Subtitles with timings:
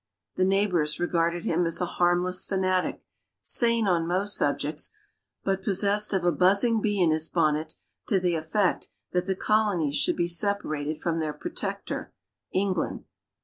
[0.33, 3.03] The neighbors regarded him as a harmless fanatic,
[3.43, 4.89] sane on most subjects,
[5.43, 7.75] but possessed of a buzzing bee in his bonnet
[8.07, 12.15] to the effect that the Colonies should be separated from their protector,
[12.51, 13.05] England.